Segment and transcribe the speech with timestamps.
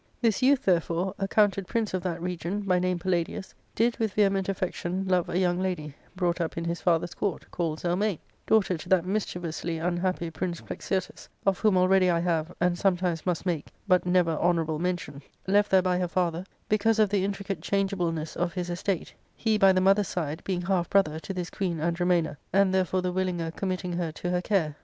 [0.19, 5.07] This youth, therefore, accounted prince of that region, by name Palladius, did with vehement affection
[5.07, 8.17] love a young lady, brought up in his father's court, called Zelmane,
[8.47, 13.45] daughter to that mischievously unhappy Prince Plexirtus, of whom already I have, and sometimes must
[13.45, 17.61] make, but never honour able mention; left there by her father, because of the intricate
[17.61, 21.79] changeableness of his estate, he, by the mother's side, being half brotjier to this Queen
[21.79, 24.77] Andromana, and therefore the willinger committing her to her care.